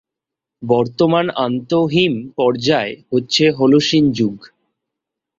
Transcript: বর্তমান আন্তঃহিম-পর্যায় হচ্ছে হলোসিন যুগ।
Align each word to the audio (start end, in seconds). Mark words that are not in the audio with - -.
বর্তমান 0.63 1.25
আন্তঃহিম-পর্যায় 1.45 2.93
হচ্ছে 3.11 3.43
হলোসিন 3.51 4.05
যুগ। 4.11 4.37